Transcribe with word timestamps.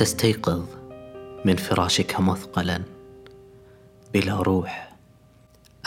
تستيقظ 0.00 0.62
من 1.44 1.56
فراشك 1.56 2.20
مثقلا 2.20 2.82
بلا 4.14 4.36
روح. 4.36 4.92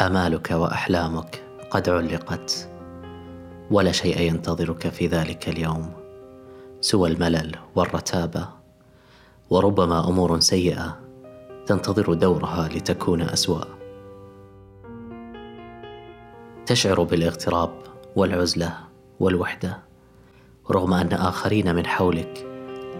آمالك 0.01 0.51
وأحلامك 0.51 1.43
قد 1.71 1.89
علقت 1.89 2.69
ولا 3.71 3.91
شيء 3.91 4.21
ينتظرك 4.21 4.89
في 4.89 5.07
ذلك 5.07 5.49
اليوم 5.49 5.93
سوى 6.81 7.09
الملل 7.09 7.55
والرتابة. 7.75 8.47
وربما 9.49 10.07
أمور 10.09 10.39
سيئة 10.39 10.99
تنتظر 11.65 12.13
دورها 12.13 12.67
لتكون 12.67 13.21
أسوأ. 13.21 13.65
تشعر 16.65 17.03
بالاغتراب 17.03 17.73
والعزلة 18.15 18.77
والوحدة 19.19 19.79
رغم 20.71 20.93
أن 20.93 21.13
آخرين 21.13 21.75
من 21.75 21.85
حولك 21.85 22.47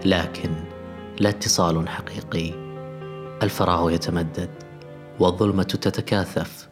لكن 0.04 0.73
لا 1.20 1.28
اتصال 1.28 1.88
حقيقي. 1.88 2.54
الفراغ 3.42 3.90
يتمدد 3.90 4.50
والظلمة 5.20 5.62
تتكاثف. 5.62 6.68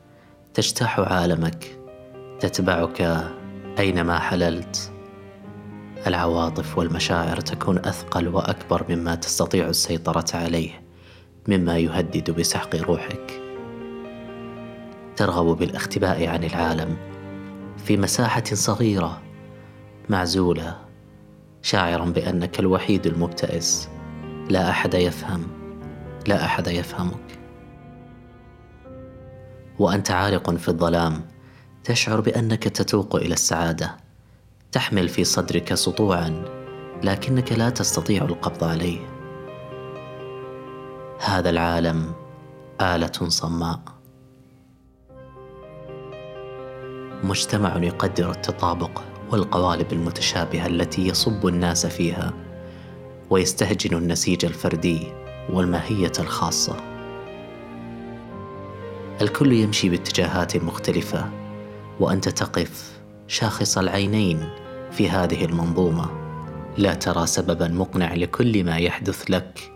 تجتاح 0.55 1.01
عالمك. 1.01 1.79
تتبعك 2.41 3.31
أينما 3.79 4.19
حللت. 4.19 4.93
العواطف 6.07 6.79
والمشاعر 6.79 7.41
تكون 7.41 7.79
أثقل 7.79 8.29
وأكبر 8.29 8.85
مما 8.89 9.15
تستطيع 9.15 9.67
السيطرة 9.67 10.25
عليه 10.35 10.83
مما 11.49 11.79
يهدد 11.79 12.31
بسحق 12.31 12.77
روحك. 12.77 13.43
ترغب 15.17 15.59
بالاختباء 15.59 16.27
عن 16.29 16.45
العالم 16.45 16.97
في 17.85 17.97
مساحة 17.97 18.45
صغيرة 18.45 19.23
معزولة 20.09 20.79
شاعرا 21.63 22.05
بأنك 22.05 22.61
الوحيد 22.61 23.07
المبتئس. 23.07 23.89
لا 24.51 24.71
أحد 24.71 24.95
يفهم 24.95 25.47
لا 26.27 26.45
أحد 26.45 26.67
يفهمك. 26.67 27.39
وأنت 29.79 30.11
عارق 30.11 30.51
في 30.51 30.69
الظلام 30.69 31.23
تشعر 31.85 32.21
بأنك 32.21 32.65
تتوق 32.65 33.17
إلى 33.17 33.35
السعادة 33.35 33.97
تحمل 34.73 35.09
في 35.09 35.25
صدرك 35.25 35.75
سطوعا 35.75 36.45
لكنك 37.03 37.53
لا 37.53 37.71
تستطيع 37.71 38.25
القبض 38.25 38.65
عليه. 38.65 39.01
هذا 41.21 41.51
العالم 41.51 42.13
آلة 42.81 43.29
صماء. 43.29 43.81
مجتمع 47.25 47.77
يقدر 47.77 48.31
التطابق 48.31 49.03
والقوالب 49.31 49.93
المتشابهة 49.93 50.67
التي 50.67 51.09
يصب 51.09 51.47
الناس 51.47 51.87
فيها. 51.87 52.52
ويستهجن 53.33 53.97
النسيج 53.97 54.45
الفردي 54.45 55.13
والماهية 55.51 56.13
الخاصة. 56.19 56.77
الكل 59.21 59.53
يمشي 59.53 59.89
باتجاهات 59.89 60.57
مختلفة 60.57 61.31
وأنت 62.01 62.29
تقف 62.29 63.01
شاخص 63.27 63.79
العينين 63.79 64.51
في 64.91 65.11
هذه 65.11 65.45
المنظومة. 65.45 66.11
لا 66.79 66.95
ترى 66.95 67.27
سببا 67.27 67.69
مقنع 67.69 68.15
لكل 68.15 68.65
ما 68.65 68.77
يحدث 68.77 69.31
لك 69.31 69.73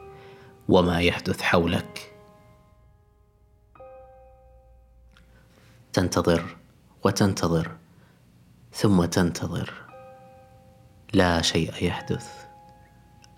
وما 0.69 1.01
يحدث 1.01 1.43
حولك. 1.43 2.15
تنتظر 5.93 6.57
وتنتظر 7.05 7.71
ثم 8.73 9.05
تنتظر. 9.05 9.73
لا 11.13 11.43
شيء 11.43 11.73
يحدث. 11.83 12.46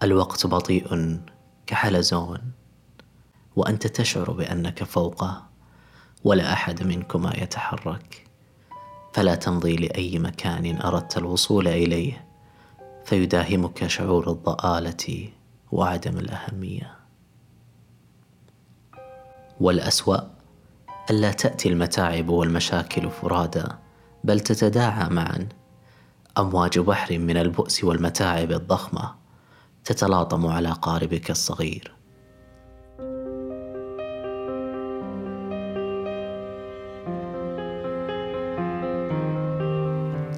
الوقت 0.02 0.46
بطيء 0.46 1.20
كحلزون 1.66 2.52
وأنت 3.56 3.86
تشعر 3.86 4.30
بأنك 4.32 4.84
فوقه 4.84 5.46
ولا 6.24 6.52
أحد 6.52 6.82
منكما 6.82 7.32
يتحرك. 7.36 8.24
فلا 9.12 9.34
تمضي 9.34 9.76
لأي 9.76 10.18
مكان 10.18 10.80
أردت 10.80 11.18
الوصول 11.18 11.68
إليه 11.68 12.26
فيداهمك 13.04 13.86
شعور 13.86 14.30
الضآلة 14.30 15.28
وعدم 15.72 16.18
الأهمية. 16.18 16.94
والأسوأ 19.60 20.18
ألا 21.10 21.32
تأتي 21.32 21.68
المتاعب 21.68 22.28
والمشاكل 22.28 23.10
فرادى 23.10 23.64
بل 24.24 24.40
تتداعى 24.40 25.08
معا. 25.08 25.48
أمواج 26.38 26.78
بحر 26.78 27.18
من 27.18 27.36
البؤس 27.36 27.84
والمتاعب 27.84 28.52
الضخمة 28.52 29.17
تتلاطم 29.88 30.46
على 30.46 30.68
قاربك 30.68 31.30
الصغير. 31.30 31.92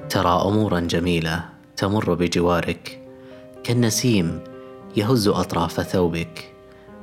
ترى 0.09 0.41
أمورا 0.45 0.79
جميلة 0.79 1.43
تمر 1.77 2.13
بجوارك. 2.13 3.01
كالنسيم 3.63 4.43
يهز 4.97 5.27
أطراف 5.27 5.81
ثوبك 5.81 6.53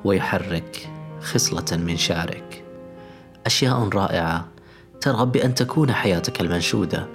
ويحرك 0.04 0.88
خصلة 1.20 1.76
من 1.76 1.96
شعرك. 1.96 2.64
أشياء 3.46 3.88
رائعة 3.88 4.48
ترغب 5.00 5.32
بأن 5.32 5.54
تكون 5.54 5.92
حياتك 5.92 6.40
المنشودة 6.40 7.06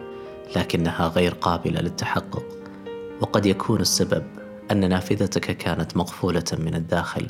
لكنها 0.56 1.08
غير 1.08 1.34
قابلة 1.34 1.82
للتحقق 1.82 2.46
وقد 3.22 3.46
يكون 3.46 3.82
السبب 3.82 4.33
أن 4.72 4.90
نافذتك 4.90 5.58
كانت 5.58 5.98
مقفولة 5.98 6.44
من 6.54 6.76
الداخل. 6.76 7.28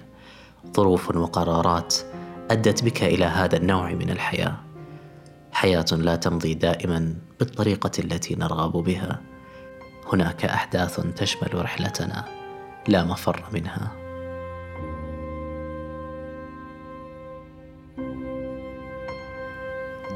ظروف 0.76 1.16
وقرارات 1.16 1.96
أدت 2.52 2.84
بك 2.84 3.04
إلى 3.04 3.26
هذا 3.26 3.58
النوع 3.58 3.92
من 3.92 4.10
الحياة. 4.10 4.56
حياة 5.52 5.86
لا 5.92 6.16
تمضي 6.16 6.54
دائما 6.54 7.16
بالطريقة 7.40 7.92
التي 8.00 8.36
نرغب 8.36 8.72
بها. 8.72 9.22
هناك 10.14 10.46
أحداث 10.46 11.00
تشمل 11.16 11.64
رحلتنا. 11.64 12.26
لا 12.88 13.04
مفر 13.04 13.44
منها. 13.54 13.92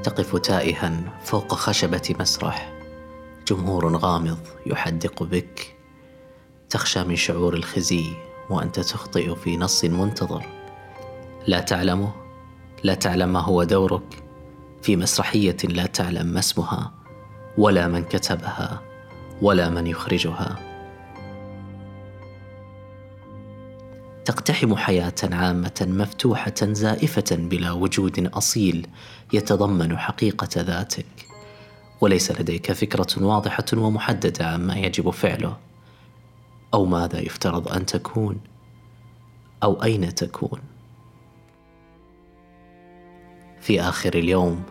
تقف 0.03 0.35
تائها 0.35 1.01
فوق 1.23 1.53
خشبة 1.53 2.15
مسرح. 2.19 2.73
جمهور 3.47 3.97
غامض 3.97 4.39
يحدق 4.65 5.23
بك. 5.23 5.76
تخشى 6.69 7.03
من 7.03 7.15
شعور 7.15 7.53
الخزي 7.53 8.05
وأنت 8.49 8.79
تخطئ 8.79 9.35
في 9.35 9.57
نص 9.57 9.85
منتظر. 9.85 10.45
لا 11.47 11.59
تعلمه 11.59 12.11
لا 12.83 12.93
تعلم 12.93 13.33
ما 13.33 13.39
هو 13.39 13.63
دورك. 13.63 14.23
في 14.81 14.95
مسرحية 14.95 15.57
لا 15.63 15.85
تعلم 15.85 16.25
ما 16.25 16.39
اسمها 16.39 16.91
ولا 17.57 17.87
من 17.87 18.03
كتبها 18.03 18.81
ولا 19.41 19.69
من 19.69 19.87
يخرجها. 19.87 20.55
تقتحم 24.25 24.75
حياة 24.75 25.13
عامة 25.23 25.85
مفتوحة 25.89 26.55
زائفة 26.61 27.35
بلا 27.35 27.71
وجود 27.71 28.29
أصيل 28.33 28.87
يتضمن 29.33 29.97
حقيقة 29.97 30.61
ذاتك. 30.61 31.05
وليس 32.01 32.31
لديك 32.31 32.71
فكرة 32.71 33.23
واضحة 33.23 33.65
ومحددة 33.73 34.45
عما 34.45 34.75
يجب 34.75 35.09
فعله. 35.09 35.57
أو 36.77 36.85
ماذا 36.85 37.19
يفترض 37.19 37.67
أن 37.71 37.85
تكون؟ 37.85 38.39
أو 39.63 39.83
أين 39.83 40.15
تكون؟ 40.15 40.59
في 43.59 43.81
آخر 43.81 44.13
اليوم 44.13 44.63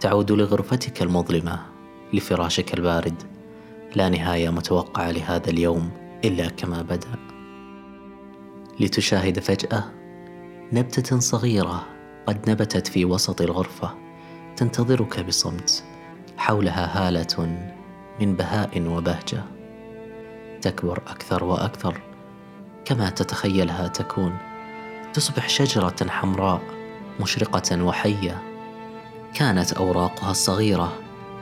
تعود 0.00 0.32
لغرفتك 0.32 1.02
المظلمة 1.02 1.66
لفراشك 2.12 2.74
البارد. 2.74 3.22
لا 3.96 4.08
نهاية 4.08 4.50
متوقعة 4.50 5.10
لهذا 5.10 5.50
اليوم 5.50 5.90
إلا 6.24 6.48
كما 6.48 6.82
بدا. 6.82 7.18
لتشاهد 8.80 9.38
فجأة 9.38 9.84
نبتة 10.72 11.18
صغيرة 11.18 11.86
قد 12.26 12.50
نبتت 12.50 12.86
في 12.86 13.04
وسط 13.04 13.40
الغرفة 13.40 13.94
تنتظرك 14.56 15.20
بصمت 15.20 15.84
حولها 16.36 17.08
هالة 17.08 17.66
من 18.20 18.36
بهاء 18.36 18.82
وبهجة. 18.82 19.57
تكبر 20.60 21.02
أكثر 21.06 21.44
وأكثر 21.44 22.00
كما 22.84 23.10
تتخيلها 23.10 23.88
تكون. 23.88 24.38
تصبح 25.14 25.48
شجرة 25.48 26.08
حمراء 26.08 26.60
مشرقة 27.20 27.82
وحية. 27.82 28.42
كانت 29.34 29.72
أوراقها 29.72 30.30
الصغيرة 30.30 30.92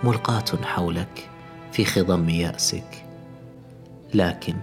ملقاة 0.04 0.62
حولك 0.64 1.30
في 1.72 1.84
خضم 1.84 2.28
يأسك. 2.28 3.04
لكن 4.14 4.54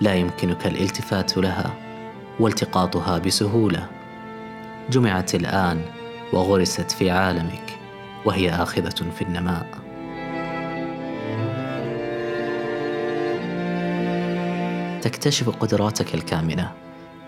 لا 0.00 0.14
يمكنك 0.14 0.66
الالتفات 0.66 1.36
لها 1.36 1.74
والتقاطها 2.40 3.18
بسهولة. 3.18 3.86
جمعت 4.90 5.34
الآن 5.34 5.82
وغرست 6.32 6.90
في 6.90 7.10
عالمك 7.10 7.78
وهي 8.24 8.50
آخذة 8.50 9.10
في 9.16 9.22
النماء. 9.22 9.66
تكتشف 15.02 15.48
قدراتك 15.48 16.14
الكامنة 16.14 16.72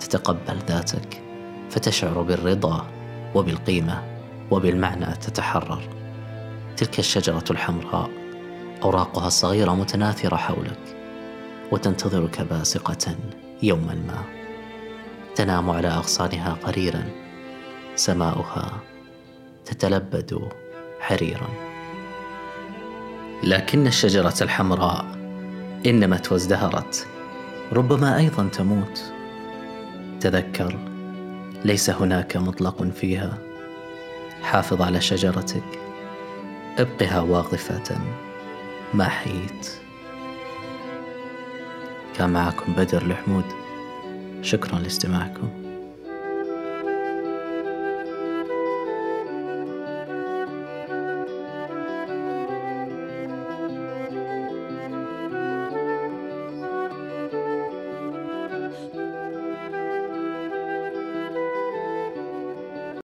تتقبل 0.01 0.59
ذاتك 0.69 1.23
فتشعر 1.71 2.23
بالرضا 2.23 2.87
وبالقيمة 3.35 4.03
وبالمعنى 4.51 5.07
تتحرر. 5.07 5.83
تلك 6.77 6.99
الشجرة 6.99 7.45
الحمراء 7.51 8.11
أوراقها 8.83 9.27
الصغيرة 9.27 9.75
متناثرة 9.75 10.37
حولك 10.37 10.97
وتنتظرك 11.73 12.41
باسقة 12.41 13.17
يوما 13.63 13.95
ما. 13.95 14.23
تنام 15.35 15.71
على 15.71 15.89
أغصانها 15.89 16.57
قريرا 16.65 17.05
سماؤها 17.97 18.71
تتلبد 19.65 20.49
حريرا. 21.01 21.49
لكن 23.45 23.87
الشجرة 23.87 24.35
الحمراء 24.43 25.05
إن 25.87 26.01
نمت 26.01 26.33
وازدهرت 26.33 27.07
ربما 27.73 28.19
أيضا 28.19 28.49
تموت. 28.49 29.13
تذكر 30.21 30.79
ليس 31.65 31.91
هناك 31.91 32.37
مطلق 32.37 32.83
فيها. 32.83 33.39
حافظ 34.43 34.83
على 34.83 35.01
شجرتك. 35.01 35.79
ابقها 36.79 37.21
واقفة. 37.21 37.99
ما 38.95 39.05
حييت. 39.05 39.71
كان 42.17 42.31
معكم 42.31 42.73
بدر 42.73 43.03
الحمود 43.03 43.45
شكرا 44.43 44.79
لاستماعكم. 44.79 45.64